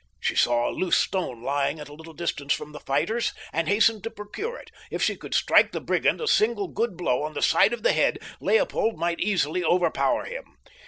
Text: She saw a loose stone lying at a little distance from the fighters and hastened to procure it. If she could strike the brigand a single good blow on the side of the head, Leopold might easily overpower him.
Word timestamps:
She 0.19 0.35
saw 0.35 0.67
a 0.67 0.73
loose 0.73 0.97
stone 0.97 1.43
lying 1.43 1.79
at 1.79 1.87
a 1.87 1.93
little 1.93 2.15
distance 2.15 2.53
from 2.55 2.71
the 2.71 2.79
fighters 2.79 3.33
and 3.53 3.67
hastened 3.67 4.03
to 4.03 4.09
procure 4.09 4.57
it. 4.57 4.71
If 4.89 5.03
she 5.03 5.15
could 5.15 5.35
strike 5.35 5.73
the 5.73 5.79
brigand 5.79 6.19
a 6.19 6.27
single 6.27 6.69
good 6.69 6.97
blow 6.97 7.21
on 7.21 7.35
the 7.35 7.43
side 7.43 7.71
of 7.71 7.83
the 7.83 7.93
head, 7.93 8.17
Leopold 8.39 8.97
might 8.97 9.19
easily 9.19 9.63
overpower 9.63 10.23
him. 10.25 10.57